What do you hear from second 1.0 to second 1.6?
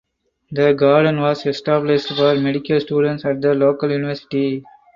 was